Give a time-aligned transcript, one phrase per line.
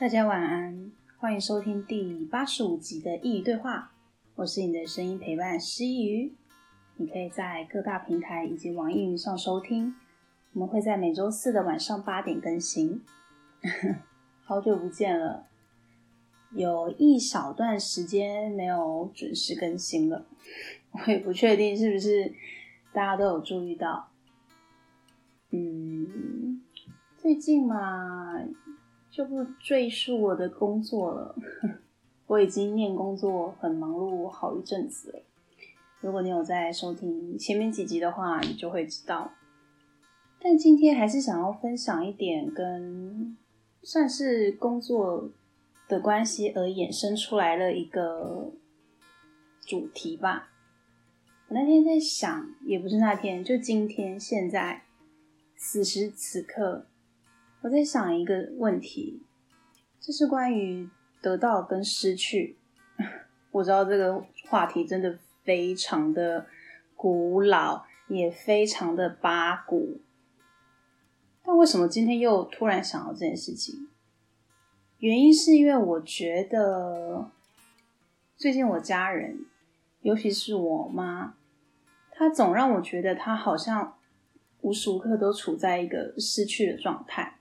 [0.00, 3.90] 大家晚安，欢迎收听第八十五集的佾萮对话。
[4.36, 6.30] 我是你的声音陪伴师佾萮，
[6.98, 9.96] 你可以在各大平台以及网易云上收听。
[10.52, 13.02] 我们会在每周四的晚上八点更新。
[14.44, 15.48] 好久不见了，
[16.52, 20.24] 有一小段时间没有准时更新了，
[20.94, 22.32] 我也不确定是不是
[22.92, 24.12] 大家都有注意到。
[25.50, 26.62] 嗯，
[27.16, 28.44] 最近嘛。
[29.10, 31.34] 就不赘述我的工作了，
[32.26, 35.22] 我已经念工作很忙碌好一阵子了。
[36.00, 39.32] 如果你有在收听前面几集的话，你就会知道。
[40.40, 43.36] 但今天还是想要分享一点跟
[43.82, 45.30] 算是工作
[45.88, 48.52] 的关系而衍生出来的一个
[49.62, 50.50] 主题吧。
[51.48, 54.82] 我那天在想，也不是那天，就今天现在
[55.56, 56.86] 此时此刻。
[57.60, 59.22] 我在想一个问题，
[60.00, 60.88] 就是关于
[61.20, 62.56] 得到跟失去。
[63.50, 66.46] 我知道这个话题真的非常的
[66.94, 70.00] 古老，也非常的八股。
[71.42, 73.88] 但为什么今天又突然想到这件事情？
[74.98, 77.30] 原因是因为我觉得
[78.36, 79.46] 最近我家人，
[80.02, 81.34] 尤其是我妈，
[82.12, 83.98] 她总让我觉得她好像
[84.60, 87.37] 无时无刻都处在一个失去的状态。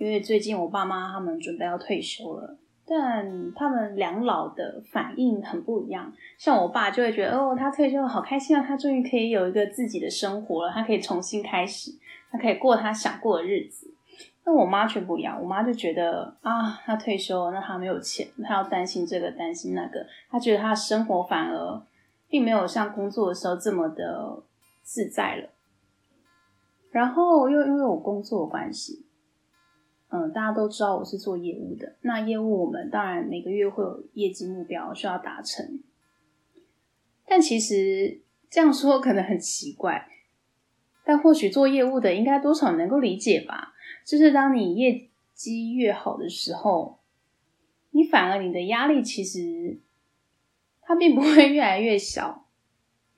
[0.00, 2.56] 因为最近我爸妈他们准备要退休了，
[2.86, 6.10] 但他们两老的反应很不一样。
[6.38, 11.92] 像我爸就会觉得，哦，他退休了，好开心啊，他终于可以有一个自己的生活了，他可以重新开始，
[12.32, 13.92] 他可以过他想过的日子。
[14.46, 21.82] 那我妈却不一样，我妈就觉得啊，他退休了，那他没有钱，他要担心这个担心那个，他觉得他生活反而
[22.30, 24.42] 并没有像工作的时候这么的
[24.82, 25.50] 自在了。
[26.90, 29.04] 然后又因为我工作的关系。
[30.12, 31.94] 嗯，大家都知道我是做业务的。
[32.02, 35.80] 那业务我们当然每个月会有业绩目标需要达成，
[37.26, 40.08] 但其实这样说可能很奇怪，
[41.04, 43.72] 但或许做业务的应该多少能够理解吧。
[44.04, 46.98] 就是当你业绩越好的时候，
[47.92, 49.78] 你反而你的压力其实
[50.80, 52.48] 它并不会越来越小，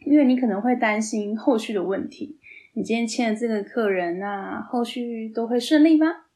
[0.05, 2.39] 因为你可能会担心后续的问题。
[2.75, 6.27] 你今天签的这个客人，那后续都会顺利吗？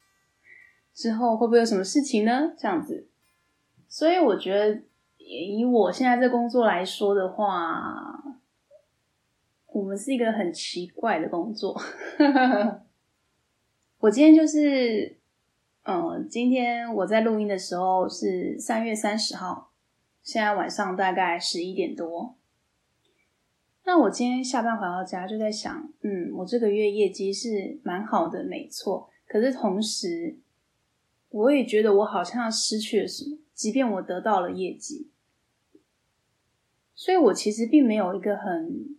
[0.97, 2.55] 之后会不会有什么事情呢？
[2.57, 3.07] 这样子，
[3.87, 4.81] 所以我觉得
[5.19, 8.25] 以我现在这工作来说的话，
[9.67, 11.79] 我们是一个很奇怪的工作。
[14.01, 15.19] 我今天就是，
[15.85, 19.73] 嗯，今天我在录音的时候是三月三十号，
[20.23, 22.35] 现在晚上大概十一点多。
[23.85, 29.11] 那我今天下班回到家就在想，嗯，我这个月业绩是蛮好的，没错。
[29.29, 30.39] 可是同时，
[31.37, 35.11] 我也觉得我好像失去了什么，即便我得到了业绩，
[36.95, 38.97] 所以我其实并没有一个很，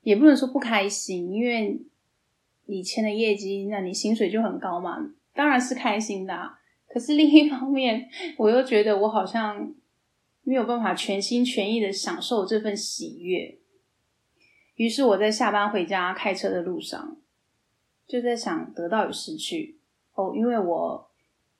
[0.00, 1.82] 也不能说不开心，因为
[2.64, 6.54] 你签的业绩，那你薪水就很高嘛，当然是开心的。
[6.88, 9.74] 可是另一方面，我又觉得我好像
[10.42, 13.58] 没有办法全心全意的享受这份喜悦。
[14.76, 17.18] 于是我在下班回家开车的路上，
[18.06, 19.78] 就在想得到与失去。
[20.14, 21.10] 哦，因为我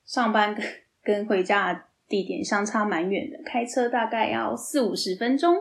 [0.05, 0.65] 上班跟
[1.03, 5.55] 跟回家的地点相差蛮远的，开车大概要四五十分钟，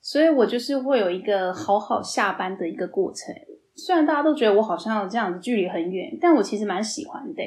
[0.00, 3.34] 所以我就是会有一个好好下班的一个过程。
[3.74, 7.42] 虽然大家都觉得我好像这样子距离很远，但我其实蛮喜欢的。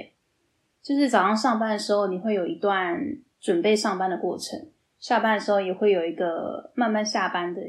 [0.81, 2.97] 就是早上上班的时候，你会有一段
[3.39, 4.59] 准备上班的过程；
[4.97, 7.61] 下班的时候也会有一个慢慢下班的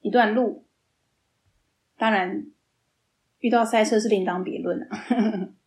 [0.00, 0.64] 一段路。
[1.98, 2.46] 当然，
[3.40, 4.88] 遇到塞车是另当别论啊。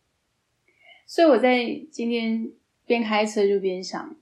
[1.10, 2.52] 所以我在今天
[2.84, 4.14] 边开车就边想，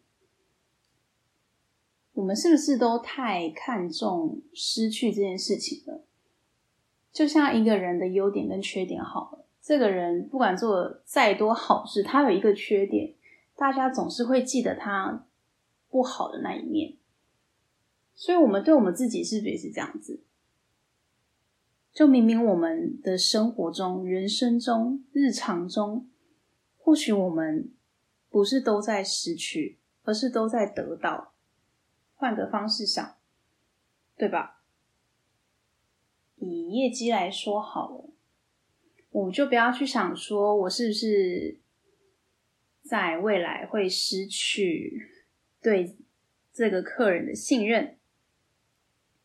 [2.12, 6.04] 我们是不是都太看重失去这件事情了？
[7.12, 13.14] 就像一个人的优点跟缺点好了，这个人不管做再多好事，他有一个缺点，
[13.56, 15.26] 大家总是会记得他
[15.90, 16.94] 不好的那一面。
[18.14, 20.20] 所以，我们对我们自己是不是也是这样子？
[21.92, 26.06] 就明明我们的生活中、人生中、日常中。
[26.86, 27.72] 或许我们
[28.30, 31.32] 不是都在失去，而是都在得到。
[32.14, 33.16] 换个方式想，
[34.16, 34.62] 对吧？
[36.36, 38.10] 以业绩来说好了，
[39.10, 41.58] 我们就不要去想说我是不是
[42.84, 45.10] 在未来会失去
[45.60, 45.96] 对
[46.52, 47.98] 这个客人的信任，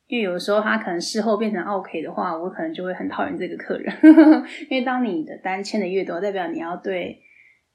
[0.08, 3.96] 因为有时候他可能事后变成 OK 的话，我可能就会很讨厌这个客人。
[4.72, 7.22] 因为当你的单签的越多，代表你要对。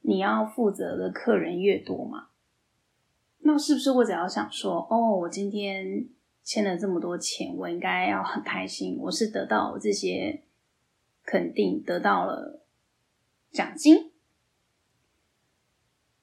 [0.01, 2.29] 你要负责的客人越多嘛，
[3.41, 6.07] 那是不是我只要想说，哦，我今天
[6.43, 10.43] 欠了这么多钱，我应该要很开心，我是得到这些
[11.25, 12.63] 肯定，得到了
[13.51, 14.13] 奖金。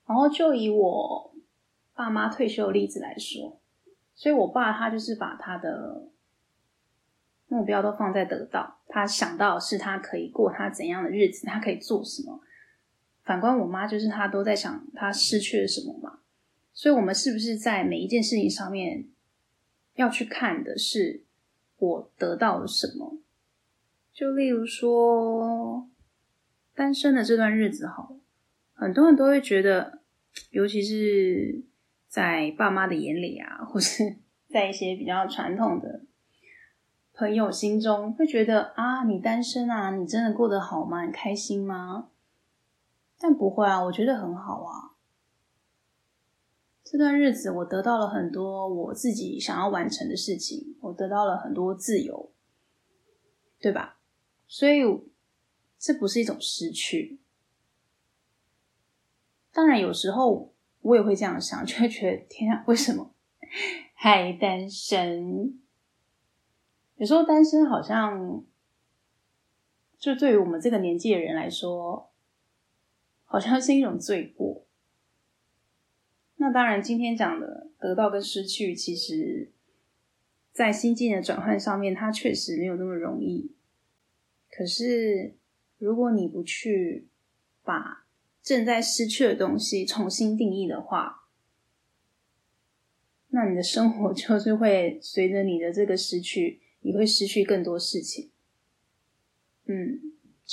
[0.05, 1.33] 然后就以我
[1.93, 3.59] 爸妈退休的例子来说，
[4.15, 6.09] 所以我爸他就是把他的
[7.47, 12.39] 目标都放在得到，他想到是他可以过他怎样的日子，他可以做什么。
[13.23, 16.19] 反观我妈，就是她都在想她失去了什么嘛。
[16.73, 19.05] 所以，我们是不是在每一件事情上面
[19.95, 21.23] 要去看的是
[21.77, 23.17] 我得到了什么？
[24.11, 25.87] 就例如说，
[26.75, 28.15] 单身的这段日子，好，
[28.73, 29.99] 很多人都会觉得，
[30.49, 31.63] 尤其是
[32.07, 34.17] 在爸妈的眼里啊，或是
[34.49, 36.01] 在一些比较传统的
[37.13, 41.05] 朋友心中，会觉得啊，你单身啊，你真的过得好吗？
[41.05, 42.09] 你开心吗？
[43.25, 44.97] 但不会啊，我觉得很好啊。
[46.83, 52.33] 这段日子，我得到了很多我自己想要完成的事情，我得到了很多自由，
[53.61, 53.97] 对吧？
[54.45, 54.81] 所以
[55.79, 57.21] 这不是一种失去。
[59.53, 63.15] 当然，有时候我也会这样想，就会觉得天啊，为什么
[63.93, 65.61] 还单身？
[66.97, 68.43] 有时候单身好像，
[69.97, 72.09] 就对于我们这个年纪的人来说。
[73.33, 74.67] 好像是一种罪过。
[76.35, 79.51] 那当然，今天讲的得到跟失去，其实，
[80.51, 83.55] 在心境的转换上面，它确实没有那么容易。
[84.51, 85.33] 可是，
[85.79, 87.07] 如果你不去
[87.63, 88.05] 把
[88.43, 91.27] 正在失去的东西重新定义的话，
[93.29, 98.29] 那你的生活就是会随着你的这个失去，你会失去更多事情。
[99.65, 99.99] 嗯，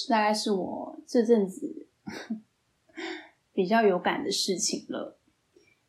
[0.08, 1.88] 大概是我这阵子。
[3.60, 5.18] 比较有感的事情了，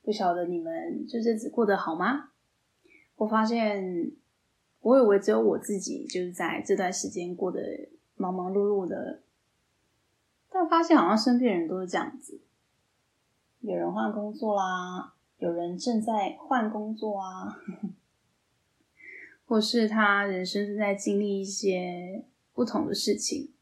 [0.03, 2.31] 不晓得你们这阵子过得好吗？
[3.15, 4.11] 我发现，
[4.81, 7.61] 我以为只有我自己就是在这段时间过得
[8.15, 9.23] 忙忙碌碌的，
[10.49, 12.41] 但发现好像身边人都是这样子，
[13.61, 17.57] 有人换工作啦，有人正在换工作啊，
[19.45, 23.53] 或是他人生正在经历一些不同的事情，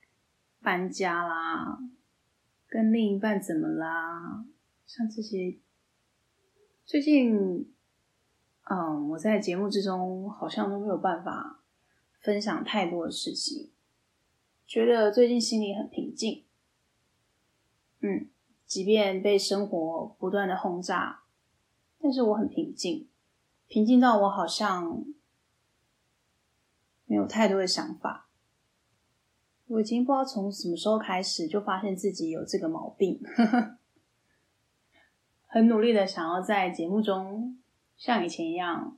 [0.63, 1.77] 搬家啦。
[2.69, 4.45] 跟另一半怎么啦？
[4.85, 5.57] 像这些，
[6.85, 7.73] 最近，
[8.69, 11.61] 嗯，我在节目之中好像都没有办法
[12.21, 13.71] 分享太多的事情，
[14.67, 16.45] 觉得最近心里很平静。
[18.01, 18.29] 嗯，
[18.65, 21.23] 即便被生活不断的轰炸，
[21.99, 23.09] 但是我很平静，
[23.67, 25.03] 平静到我好像
[27.05, 28.28] 没有太多的想法。
[29.69, 33.21] 我已经不知道从什么时候开始就发现自己有这个毛病，
[35.45, 37.55] 很努力的想要在节目中
[37.95, 38.97] 像以前一样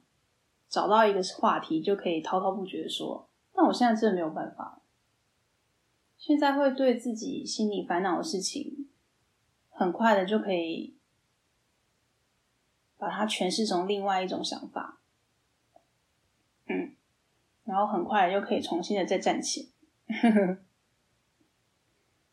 [0.69, 4.81] 找到一个话题就可以滔滔不绝的说，但我现在真的没有办法。
[6.17, 8.87] 现在会对自己心里烦恼的事情，
[9.71, 10.95] 很快的就可以
[12.97, 15.01] 把它诠释成另外一种想法，
[16.67, 16.95] 嗯，
[17.65, 19.73] 然后很快就可以重新的再站起。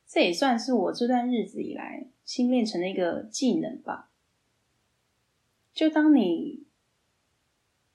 [0.06, 4.10] 这也算是我这段日子以来新练成的一个技能吧。
[5.72, 6.64] 就当你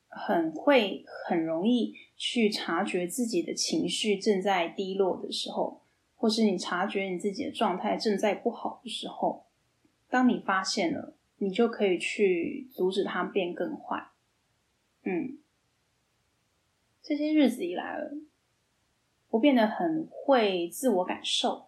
[0.07, 5.81] 很会、很容易去察觉自己的情绪正在低落的时候，
[6.15, 9.47] 或是你察觉你自己的状态正在不好的时候，
[10.07, 14.11] 当你发现了，你就可以去阻止它变更坏。
[15.03, 15.39] 嗯，
[17.01, 18.13] 这些日子以来了。
[19.33, 21.65] 我变得很会自我感受，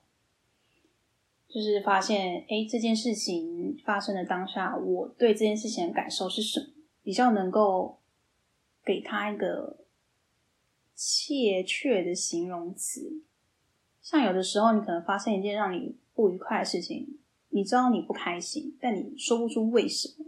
[1.48, 6.68] 就是发现，哎，这件事情发生的当下，我对这件事情的感受是什么？
[7.02, 7.98] 比较能够
[8.84, 9.80] 给他一个
[10.94, 13.24] 切确的形容词。
[14.00, 17.18] 像有的时候，你可能发生一件让你不愉快的事情，
[17.50, 20.28] 你知道你不开心，但你说不出为什么。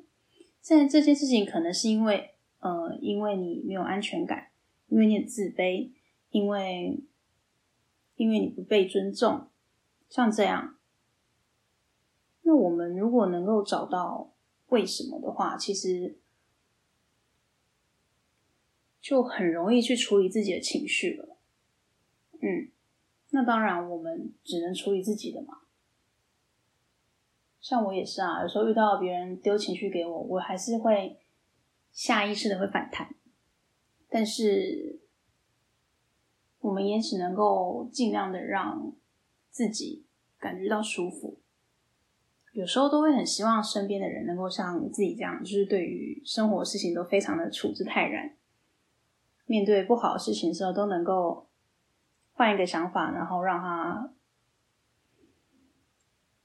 [0.63, 4.47] 现在这件事情可能是因为，呃，因为你没有安全感，
[4.87, 5.91] 因为你很自卑，
[6.31, 6.99] 因为。
[8.17, 9.47] 因为你不被尊重，
[10.09, 10.77] 像这样，
[12.41, 14.33] 那我们如果能够找到
[14.69, 16.17] 为什么的话，其实
[18.99, 21.37] 就很容易去处理自己的情绪了。
[22.41, 22.71] 嗯，
[23.29, 25.59] 那当然，我们只能处理自己的嘛。
[27.61, 31.19] 像我也是啊，有时候遇到别人丢情绪给我，我还是会
[31.91, 33.15] 下意识的会反弹，
[34.09, 35.01] 但是。
[36.67, 38.93] 我们也只能够尽量的让
[39.49, 40.05] 自己
[40.37, 41.39] 感觉到舒服，
[42.51, 48.35] 有时候都会很希望身边的人能够像自己这样，就是对于生活事情都非常的处之泰然，
[49.45, 51.47] 面对不好的事情的时候都能够
[52.33, 54.13] 换一个想法，然后让他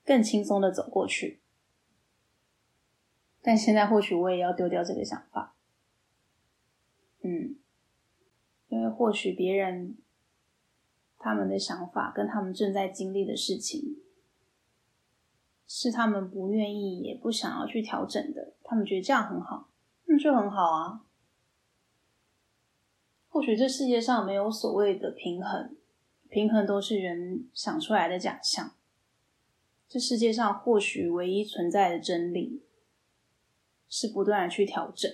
[0.04, 1.40] 更轻松的走过去。
[3.42, 5.56] 但现在或许我也要丢掉这个想法，
[7.22, 7.56] 嗯，
[8.68, 9.96] 因为或许别人
[11.22, 13.96] 他们的想法跟他们正在经历的事情。
[15.74, 19.70] 是他们不愿意也不想要去调整的，他们觉得这样很好，
[20.04, 21.00] 那就很好啊。
[23.30, 25.74] 或许这世界上没有所谓的平衡，
[26.28, 28.74] 平衡都是人想出来的假象。
[29.88, 32.62] 这世界上或许唯一存在的真理，
[33.88, 35.10] 是不断的去调整，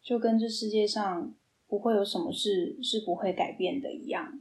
[0.00, 1.34] 就跟这世界上
[1.68, 4.40] 不会有什么事是不会改变的一样。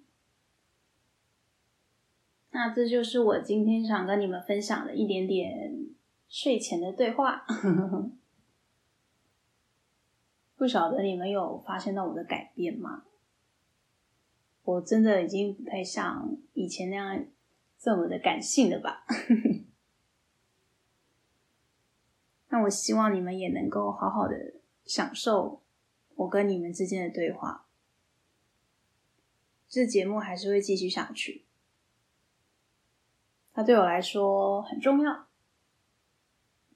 [2.51, 5.87] 那这就是我今天想跟你们分享的一点点
[6.27, 7.45] 睡前的对话。
[10.55, 13.03] 不晓得你们有发现到我的改变吗？
[14.63, 17.25] 我真的已经不太像以前那样
[17.77, 19.05] 这么的感性了吧？
[22.47, 24.53] 那我希望你们也能够好好的
[24.85, 25.61] 享受
[26.15, 27.67] 我跟你们之间的对话。
[29.67, 31.45] 这节目还是会继续下去。
[33.53, 35.27] 它对我来说很重要，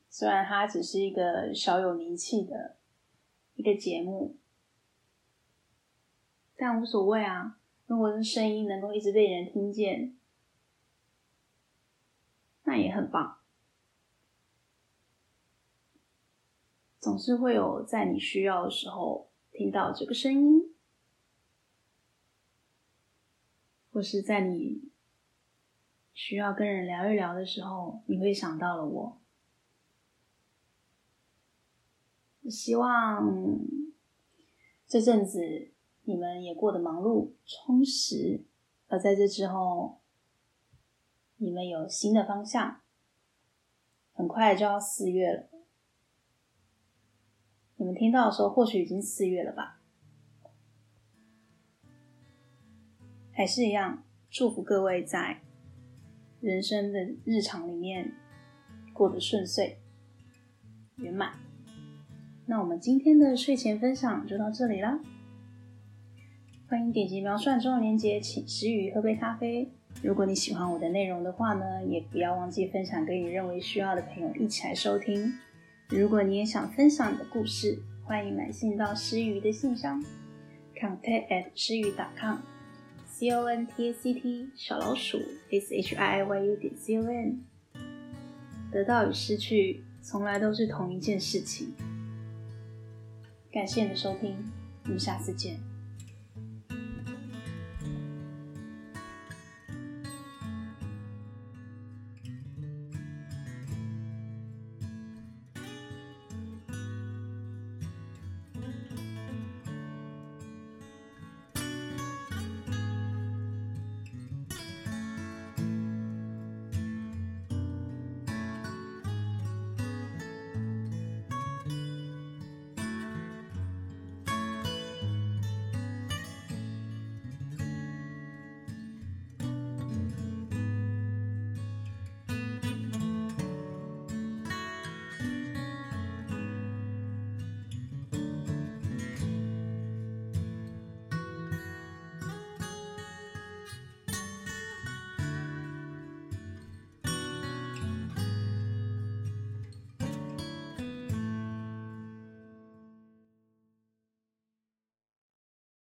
[0.09, 2.77] 虽然它只是一个小有名气的
[3.55, 4.37] 一个节目，
[6.55, 7.57] 但无所谓啊。
[7.85, 10.15] 如果这声音能够一直被人听见，
[12.63, 13.39] 那也很棒。
[16.99, 19.28] 总是会有在你需要的时候
[19.59, 20.73] 听到这个声音，
[23.91, 24.89] 或是在你。
[26.13, 29.17] 需要跟人聊一聊的时候，你会想到了我。
[32.49, 33.59] 希望
[34.87, 35.71] 这阵子
[36.03, 38.45] 你们也过得忙碌充实，
[38.87, 39.99] 而在这之后，
[41.35, 42.79] 你们有新的方向。
[44.13, 45.49] 很快就要四月了，
[47.91, 49.79] 们听到的时候，或许已经四月了吧？
[53.31, 55.41] 还是一样，祝福各位在。
[56.41, 58.13] 人生的日常里面
[58.93, 59.77] 过得顺遂
[60.95, 61.33] 圆满。
[62.45, 65.01] 那我们今天的睡前分享就到这里啦。
[66.69, 69.69] 欢迎点击描述中的链接，请师佾萮喝杯咖啡。
[70.01, 75.33] 如果你喜欢我的内容的话呢，也不要忘记分享给你认为需要的朋友一起来收听。
[75.89, 79.99] 如果你也想分享你的故事，欢迎来信到诗鱼的信箱
[80.75, 82.37] ，contact at 诗鱼 .com。
[83.07, 85.19] C O N T A C T 小老鼠
[85.49, 87.37] S H I I Y U 点 C O M，
[88.71, 91.73] 得到与失去从来都是同一件事情。
[93.51, 94.37] 感谢你的收听，
[94.83, 95.59] 我们下次见。